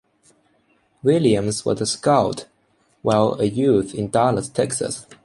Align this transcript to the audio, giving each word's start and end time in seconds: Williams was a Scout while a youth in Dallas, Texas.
Williams 1.03 1.63
was 1.63 1.79
a 1.79 1.85
Scout 1.85 2.47
while 3.03 3.39
a 3.39 3.45
youth 3.45 3.93
in 3.93 4.09
Dallas, 4.09 4.49
Texas. 4.49 5.05